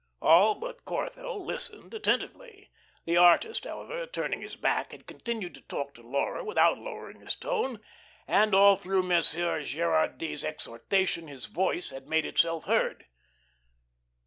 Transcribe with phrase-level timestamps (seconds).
[0.19, 2.71] All but Corthell listened attentively.
[3.05, 7.35] The artist, however, turning his back, had continued to talk to Laura without lowering his
[7.35, 7.79] tone,
[8.27, 13.05] and all through Monsieur Gerardy's exhortation his voice had made itself heard.